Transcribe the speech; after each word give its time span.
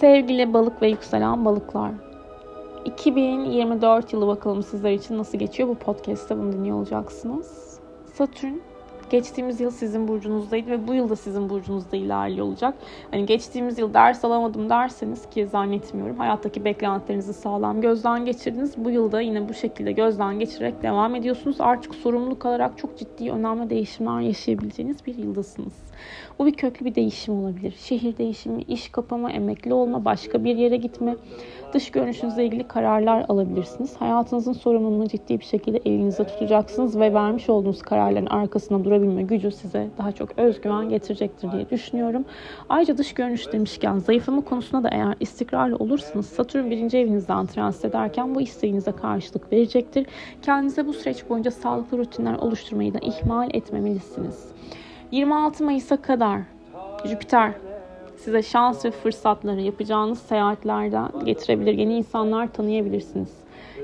Sevgili 0.00 0.52
balık 0.52 0.82
ve 0.82 0.88
yükselen 0.88 1.44
balıklar. 1.44 1.92
2024 2.84 4.12
yılı 4.12 4.26
bakalım 4.26 4.62
sizler 4.62 4.92
için 4.92 5.18
nasıl 5.18 5.38
geçiyor? 5.38 5.68
Bu 5.68 5.74
podcast'te 5.74 6.38
bunu 6.38 6.52
dinliyor 6.52 6.76
olacaksınız. 6.76 7.78
Satürn 8.14 8.54
geçtiğimiz 9.10 9.60
yıl 9.60 9.70
sizin 9.70 10.08
burcunuzdaydı 10.08 10.70
ve 10.70 10.88
bu 10.88 10.94
yıl 10.94 11.08
da 11.08 11.16
sizin 11.16 11.50
burcunuzda 11.50 11.96
ilerliyor 11.96 12.46
olacak. 12.46 12.74
Hani 13.10 13.26
geçtiğimiz 13.26 13.78
yıl 13.78 13.94
ders 13.94 14.24
alamadım 14.24 14.70
derseniz 14.70 15.30
ki 15.30 15.46
zannetmiyorum. 15.46 16.16
Hayattaki 16.16 16.64
beklentilerinizi 16.64 17.34
sağlam 17.34 17.80
gözden 17.80 18.24
geçirdiniz. 18.24 18.74
Bu 18.76 18.90
yılda 18.90 19.20
yine 19.20 19.48
bu 19.48 19.54
şekilde 19.54 19.92
gözden 19.92 20.38
geçirerek 20.38 20.82
devam 20.82 21.14
ediyorsunuz. 21.14 21.56
Artık 21.60 21.94
sorumluluk 21.94 22.46
alarak 22.46 22.78
çok 22.78 22.98
ciddi 22.98 23.30
önemli 23.30 23.70
değişimler 23.70 24.20
yaşayabileceğiniz 24.20 25.06
bir 25.06 25.14
yıldasınız. 25.14 25.74
Bu 26.38 26.46
bir 26.46 26.52
köklü 26.52 26.86
bir 26.86 26.94
değişim 26.94 27.34
olabilir. 27.34 27.74
Şehir 27.78 28.18
değişimi, 28.18 28.62
iş 28.62 28.88
kapama, 28.88 29.30
emekli 29.30 29.74
olma, 29.74 30.04
başka 30.04 30.44
bir 30.44 30.56
yere 30.56 30.76
gitme, 30.76 31.16
dış 31.72 31.90
görünüşünüzle 31.90 32.44
ilgili 32.44 32.68
kararlar 32.68 33.24
alabilirsiniz. 33.28 33.96
Hayatınızın 33.96 34.52
sorumluluğunu 34.52 35.08
ciddi 35.08 35.40
bir 35.40 35.44
şekilde 35.44 35.80
elinizde 35.84 36.26
tutacaksınız 36.26 37.00
ve 37.00 37.14
vermiş 37.14 37.48
olduğunuz 37.48 37.82
kararların 37.82 38.26
arkasında 38.26 38.84
durabilme 38.98 39.22
gücü 39.22 39.50
size 39.50 39.88
daha 39.98 40.12
çok 40.12 40.38
özgüven 40.38 40.88
getirecektir 40.88 41.52
diye 41.52 41.70
düşünüyorum. 41.70 42.24
Ayrıca 42.68 42.98
dış 42.98 43.14
görünüş 43.14 43.52
demişken 43.52 43.98
zayıflama 43.98 44.40
konusunda 44.40 44.82
da 44.82 44.94
eğer 44.94 45.14
istikrarlı 45.20 45.76
olursanız 45.76 46.26
Satürn 46.26 46.70
birinci 46.70 46.98
evinizden 46.98 47.46
transit 47.46 47.84
ederken 47.84 48.34
bu 48.34 48.40
isteğinize 48.40 48.92
karşılık 48.92 49.52
verecektir. 49.52 50.06
Kendinize 50.42 50.86
bu 50.86 50.92
süreç 50.92 51.28
boyunca 51.28 51.50
sağlıklı 51.50 51.98
rutinler 51.98 52.34
oluşturmayı 52.34 52.94
da 52.94 52.98
ihmal 52.98 53.50
etmemelisiniz. 53.54 54.48
26 55.10 55.64
Mayıs'a 55.64 55.96
kadar 55.96 56.40
Jüpiter 57.04 57.52
size 58.16 58.42
şans 58.42 58.84
ve 58.84 58.90
fırsatları 58.90 59.60
yapacağınız 59.60 60.18
seyahatlerden 60.18 61.08
getirebilir. 61.24 61.72
Yeni 61.72 61.96
insanlar 61.96 62.52
tanıyabilirsiniz. 62.52 63.30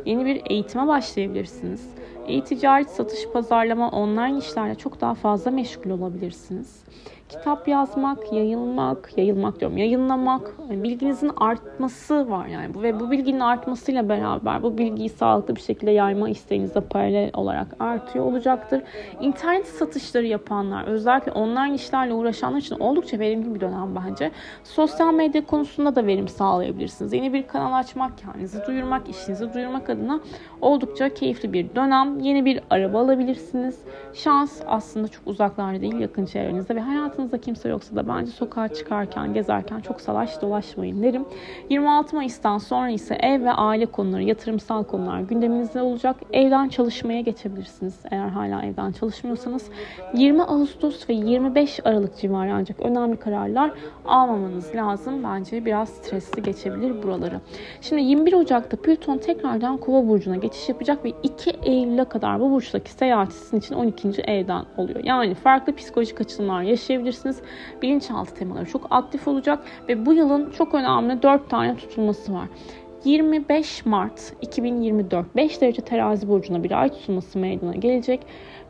Yeni 0.05 0.27
bir 0.27 0.43
eğitime 0.51 0.87
başlayabilirsiniz. 0.87 1.95
E-ticaret, 2.27 2.91
satış, 2.91 3.29
pazarlama, 3.33 3.91
online 3.91 4.39
işlerle 4.39 4.75
çok 4.75 5.01
daha 5.01 5.15
fazla 5.15 5.51
meşgul 5.51 5.91
olabilirsiniz 5.91 6.85
kitap 7.29 7.69
yazmak, 7.69 8.33
yayılmak, 8.33 9.19
yayılmak 9.19 9.61
diyorum, 9.61 9.77
yayınlamak, 9.77 10.71
bilginizin 10.71 11.31
artması 11.37 12.31
var 12.31 12.47
yani. 12.47 12.83
Ve 12.83 13.01
bu 13.01 13.11
bilginin 13.11 13.41
artmasıyla 13.41 14.09
beraber 14.09 14.63
bu 14.63 14.79
bilgiyi 14.79 15.09
sağlıklı 15.09 15.57
bir 15.57 15.61
şekilde 15.61 15.91
yayma 15.91 16.29
isteğiniz 16.29 16.75
de 16.75 16.81
paralel 16.81 17.31
olarak 17.35 17.67
artıyor 17.79 18.25
olacaktır. 18.25 18.83
İnternet 19.21 19.67
satışları 19.67 20.27
yapanlar, 20.27 20.85
özellikle 20.85 21.33
online 21.33 21.75
işlerle 21.75 22.15
uğraşanlar 22.15 22.59
için 22.59 22.79
oldukça 22.79 23.19
verimli 23.19 23.55
bir 23.55 23.61
dönem 23.61 23.97
bence. 23.97 24.31
Sosyal 24.65 25.15
medya 25.15 25.47
konusunda 25.47 25.97
da 25.97 26.07
verim 26.07 26.29
sağlayabilirsiniz. 26.29 27.13
Yeni 27.13 27.33
bir 27.33 27.47
kanal 27.47 27.79
açmak, 27.79 28.19
kendinizi 28.19 28.67
duyurmak, 28.67 29.09
işinizi 29.09 29.55
duyurmak 29.55 29.91
adına 29.91 30.21
oldukça 30.61 31.15
keyifli 31.15 31.53
bir 31.53 31.75
dönem. 31.75 32.14
Yeni 32.21 32.45
bir 32.45 32.61
araba 32.71 33.01
alabilirsiniz. 33.01 33.79
Şans 34.13 34.61
aslında 34.67 35.09
çok 35.09 35.27
uzaklarda 35.27 35.81
değil, 35.81 35.99
yakın 35.99 36.27
çevrenizde 36.27 36.77
ve 36.77 36.81
hayatınızda 36.81 37.39
kimse 37.39 37.69
yoksa 37.69 37.97
da 37.97 38.09
bence 38.09 38.31
sokağa 38.31 38.69
çıkarken, 38.69 39.35
gezerken 39.35 39.81
çok 39.81 40.01
salaş 40.01 40.43
dolaşmayın 40.43 41.03
derim. 41.03 41.25
26 41.71 42.17
Mayıs'tan 42.17 42.59
sonra 42.59 42.91
ise 42.91 43.15
ev 43.15 43.45
ve 43.45 43.53
aile 43.53 43.87
konuları, 43.87 44.23
yatırımsal 44.23 44.85
konular 44.85 45.21
gündeminizde 45.21 45.83
olacak. 45.83 46.17
Evden 46.33 46.69
çalışmaya 46.69 47.21
geçebilirsiniz 47.21 48.01
eğer 48.11 48.29
hala 48.29 48.63
evden 48.63 48.93
çalışmıyorsanız. 48.93 49.71
20 50.15 50.43
Ağustos 50.43 51.09
ve 51.09 51.13
25 51.13 51.81
Aralık 51.85 52.19
civarı 52.19 52.55
ancak 52.55 52.81
önemli 52.81 53.17
kararlar 53.17 53.71
almamanız 54.05 54.75
lazım. 54.75 55.25
Bence 55.25 55.65
biraz 55.65 55.89
stresli 55.89 56.43
geçebilir 56.43 57.03
buraları. 57.03 57.41
Şimdi 57.81 58.03
21 58.03 58.33
Ocak'ta 58.33 58.77
Plüton 58.77 59.19
tekrardan 59.19 59.77
Kova 59.77 60.09
burcuna 60.09 60.37
geçiş 60.37 60.69
yapacak 60.69 61.05
ve 61.05 61.13
2 61.23 61.51
Eylül'e 61.63 62.04
kadar 62.09 62.41
bu 62.41 62.51
burçtaki 62.51 62.91
seyahat 62.91 63.33
sizin 63.33 63.59
için 63.59 63.75
12. 63.75 64.09
evden 64.09 64.65
oluyor. 64.77 65.01
Yani 65.05 65.35
farklı 65.35 65.77
psikolojik 65.77 66.21
açılımlar 66.21 66.63
yaşayabilirsiniz. 66.63 67.43
Bilinçaltı 67.83 68.35
temaları 68.35 68.67
çok 68.67 68.87
aktif 68.91 69.29
olacak 69.29 69.59
ve 69.89 70.07
bu 70.07 70.13
yılın 70.13 70.51
çok 70.51 70.75
önemli 70.75 71.23
4 71.23 71.51
tane 71.51 71.77
tutulması 71.77 72.35
var. 72.35 72.49
25 73.05 73.87
Mart 73.87 74.33
2024 74.43 75.37
5 75.37 75.61
derece 75.61 75.83
terazi 75.83 76.29
burcuna 76.29 76.65
bir 76.65 76.83
ay 76.83 76.89
tutulması 76.89 77.39
meydana 77.39 77.75
gelecek. 77.75 78.21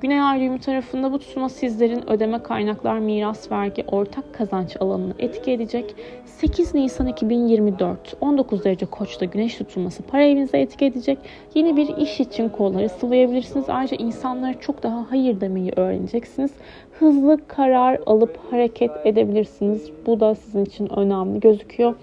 Güney 0.01 0.21
ay 0.21 0.41
düğümü 0.41 0.59
tarafında 0.59 1.13
bu 1.13 1.19
tutulma 1.19 1.49
sizlerin 1.49 2.11
ödeme 2.11 2.43
kaynaklar, 2.43 2.99
miras, 2.99 3.53
vergi, 3.53 3.85
ortak 3.87 4.35
kazanç 4.35 4.77
alanını 4.81 5.15
etki 5.19 5.51
edecek. 5.51 5.95
8 6.25 6.75
Nisan 6.75 7.07
2024 7.07 8.17
19 8.21 8.65
derece 8.65 8.87
koçta 8.87 9.25
güneş 9.25 9.57
tutulması 9.57 10.03
para 10.03 10.23
evinize 10.25 10.59
etki 10.59 10.85
edecek. 10.85 11.19
Yeni 11.55 11.77
bir 11.77 11.97
iş 11.97 12.21
için 12.21 12.49
kolları 12.49 12.89
sıvayabilirsiniz. 12.89 13.65
Ayrıca 13.69 13.97
insanlara 13.97 14.61
çok 14.61 14.83
daha 14.83 15.11
hayır 15.11 15.41
demeyi 15.41 15.73
öğreneceksiniz. 15.77 16.51
Hızlı 16.99 17.39
karar 17.49 18.01
alıp 18.07 18.39
hareket 18.51 18.91
edebilirsiniz. 19.05 19.91
Bu 20.07 20.21
da 20.21 20.35
sizin 20.35 20.65
için 20.65 20.99
önemli 20.99 21.41
gözüküyor. 21.41 21.95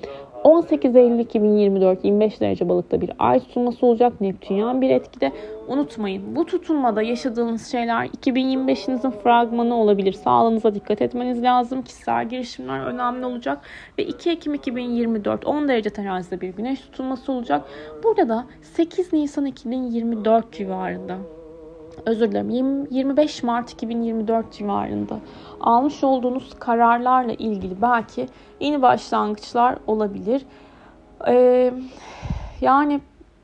18 0.43 0.95
Eylül 0.95 1.19
2024 1.19 2.05
25 2.05 2.41
derece 2.41 2.69
balıkta 2.69 3.01
bir 3.01 3.11
ay 3.19 3.39
tutulması 3.39 3.85
olacak. 3.85 4.21
Neptünyan 4.21 4.81
bir 4.81 4.89
etkide. 4.89 5.31
Unutmayın 5.67 6.35
bu 6.35 6.45
tutulmada 6.45 7.01
yaşadığınız 7.01 7.67
şeyler 7.67 8.05
2025'inizin 8.05 9.11
fragmanı 9.11 9.75
olabilir. 9.75 10.13
Sağlığınıza 10.13 10.75
dikkat 10.75 11.01
etmeniz 11.01 11.43
lazım. 11.43 11.81
Kişisel 11.81 12.29
girişimler 12.29 12.85
önemli 12.85 13.25
olacak. 13.25 13.57
Ve 13.99 14.03
2 14.03 14.29
Ekim 14.29 14.53
2024 14.53 15.45
10 15.45 15.67
derece 15.67 15.89
terazide 15.89 16.41
bir 16.41 16.49
güneş 16.49 16.81
tutulması 16.81 17.31
olacak. 17.31 17.61
Burada 18.03 18.29
da 18.29 18.45
8 18.61 19.13
Nisan 19.13 19.45
2024 19.45 20.53
civarında 20.53 21.17
özür 22.05 22.31
dilerim 22.31 22.49
20, 22.49 22.87
25 22.91 23.43
Mart 23.43 23.71
2024 23.71 24.53
civarında 24.53 25.19
almış 25.61 26.03
olduğunuz 26.03 26.53
kararlarla 26.59 27.33
ilgili 27.33 27.81
belki 27.81 28.27
yeni 28.59 28.81
başlangıçlar 28.81 29.77
olabilir. 29.87 30.45
Ee, 31.27 31.73
yani 32.61 33.01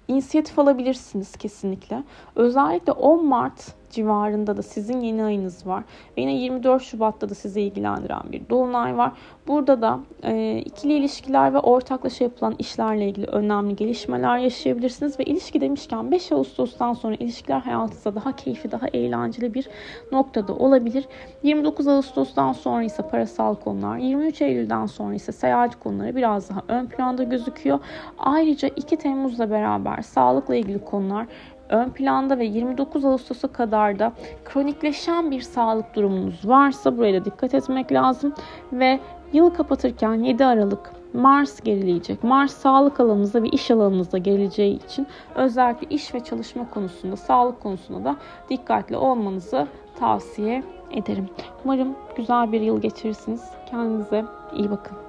inisiyatif 0.07 0.59
alabilirsiniz 0.59 1.37
kesinlikle. 1.37 2.03
Özellikle 2.35 2.91
10 2.91 3.25
Mart 3.25 3.76
civarında 3.89 4.57
da 4.57 4.61
sizin 4.61 5.01
yeni 5.01 5.23
ayınız 5.23 5.67
var. 5.67 5.83
Ve 6.17 6.21
yine 6.21 6.33
24 6.35 6.83
Şubat'ta 6.83 7.29
da 7.29 7.35
sizi 7.35 7.61
ilgilendiren 7.61 8.21
bir 8.31 8.49
dolunay 8.49 8.97
var. 8.97 9.11
Burada 9.47 9.81
da 9.81 9.99
e, 10.23 10.57
ikili 10.57 10.93
ilişkiler 10.93 11.53
ve 11.53 11.59
ortaklaşa 11.59 12.23
yapılan 12.23 12.55
işlerle 12.59 13.09
ilgili 13.09 13.25
önemli 13.25 13.75
gelişmeler 13.75 14.37
yaşayabilirsiniz. 14.37 15.19
Ve 15.19 15.23
ilişki 15.23 15.61
demişken 15.61 16.11
5 16.11 16.31
Ağustos'tan 16.31 16.93
sonra 16.93 17.15
ilişkiler 17.15 17.59
hayatınızda 17.59 18.15
daha 18.15 18.35
keyifli, 18.35 18.71
daha 18.71 18.87
eğlenceli 18.87 19.53
bir 19.53 19.69
noktada 20.11 20.53
olabilir. 20.53 21.05
29 21.43 21.87
Ağustos'tan 21.87 22.53
sonra 22.53 22.83
ise 22.83 23.03
parasal 23.03 23.55
konular, 23.55 23.97
23 23.97 24.41
Eylül'den 24.41 24.85
sonra 24.85 25.15
ise 25.15 25.31
seyahat 25.31 25.79
konuları 25.79 26.15
biraz 26.15 26.49
daha 26.49 26.63
ön 26.67 26.85
planda 26.85 27.23
gözüküyor. 27.23 27.79
Ayrıca 28.17 28.67
2 28.67 28.97
Temmuz'la 28.97 29.49
beraber 29.49 30.01
sağlıkla 30.01 30.55
ilgili 30.55 30.85
konular 30.85 31.27
ön 31.69 31.89
planda 31.89 32.39
ve 32.39 32.45
29 32.45 33.05
Ağustos'a 33.05 33.47
kadar 33.47 33.99
da 33.99 34.13
kronikleşen 34.45 35.31
bir 35.31 35.41
sağlık 35.41 35.95
durumunuz 35.95 36.47
varsa 36.47 36.97
buraya 36.97 37.21
da 37.21 37.25
dikkat 37.25 37.53
etmek 37.53 37.91
lazım 37.91 38.33
ve 38.73 38.99
yılı 39.33 39.53
kapatırken 39.53 40.13
7 40.13 40.45
Aralık 40.45 40.91
Mars 41.13 41.61
gerileyecek. 41.61 42.23
Mars 42.23 42.53
sağlık 42.53 42.99
alanınızda 42.99 43.43
ve 43.43 43.47
iş 43.47 43.71
alanınızda 43.71 44.17
gerileceği 44.17 44.85
için 44.85 45.07
özellikle 45.35 45.87
iş 45.95 46.13
ve 46.13 46.19
çalışma 46.19 46.69
konusunda, 46.69 47.15
sağlık 47.15 47.59
konusunda 47.59 48.03
da 48.03 48.15
dikkatli 48.49 48.97
olmanızı 48.97 49.67
tavsiye 49.99 50.63
ederim. 50.91 51.29
Umarım 51.65 51.95
güzel 52.15 52.51
bir 52.51 52.61
yıl 52.61 52.81
geçirirsiniz. 52.81 53.43
Kendinize 53.69 54.25
iyi 54.53 54.71
bakın. 54.71 55.06